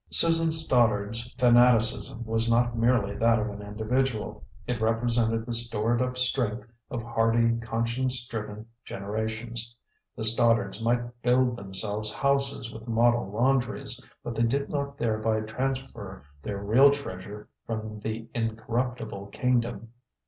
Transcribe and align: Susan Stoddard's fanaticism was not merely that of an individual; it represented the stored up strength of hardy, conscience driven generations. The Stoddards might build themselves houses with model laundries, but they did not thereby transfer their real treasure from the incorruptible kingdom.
Susan 0.09 0.49
Stoddard's 0.51 1.31
fanaticism 1.33 2.25
was 2.25 2.49
not 2.49 2.75
merely 2.75 3.15
that 3.17 3.37
of 3.37 3.49
an 3.51 3.61
individual; 3.61 4.43
it 4.65 4.81
represented 4.81 5.45
the 5.45 5.53
stored 5.53 6.01
up 6.01 6.17
strength 6.17 6.65
of 6.89 7.03
hardy, 7.03 7.57
conscience 7.59 8.25
driven 8.25 8.65
generations. 8.83 9.75
The 10.15 10.23
Stoddards 10.23 10.81
might 10.81 11.21
build 11.21 11.55
themselves 11.55 12.11
houses 12.11 12.71
with 12.71 12.87
model 12.87 13.29
laundries, 13.29 14.01
but 14.23 14.33
they 14.33 14.41
did 14.41 14.71
not 14.71 14.97
thereby 14.97 15.41
transfer 15.41 16.23
their 16.41 16.57
real 16.57 16.89
treasure 16.89 17.47
from 17.67 17.99
the 17.99 18.27
incorruptible 18.33 19.27
kingdom. 19.27 19.89